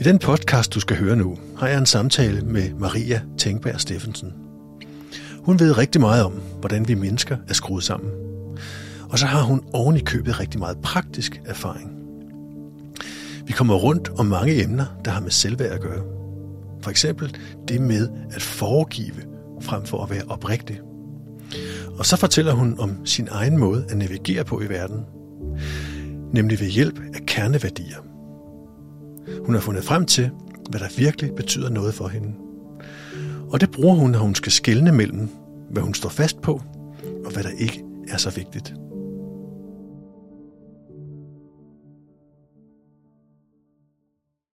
[0.00, 4.32] I den podcast, du skal høre nu, har jeg en samtale med Maria Tengberg Steffensen.
[5.38, 8.10] Hun ved rigtig meget om, hvordan vi mennesker er skruet sammen.
[9.10, 11.90] Og så har hun oven i købet rigtig meget praktisk erfaring.
[13.46, 16.02] Vi kommer rundt om mange emner, der har med selvværd at gøre.
[16.82, 17.36] For eksempel
[17.68, 19.22] det med at foregive
[19.60, 20.80] frem for at være oprigtig.
[21.98, 25.00] Og så fortæller hun om sin egen måde at navigere på i verden,
[26.32, 27.98] nemlig ved hjælp af kerneværdier.
[29.44, 30.30] Hun har fundet frem til,
[30.70, 32.32] hvad der virkelig betyder noget for hende.
[33.50, 35.28] Og det bruger hun, når hun skal skelne mellem,
[35.70, 36.62] hvad hun står fast på,
[37.24, 38.74] og hvad der ikke er så vigtigt.